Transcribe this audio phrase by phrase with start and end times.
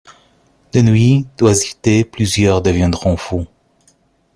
[0.71, 3.45] D'ennui, d'oisiveté, plusieurs deviendront fous.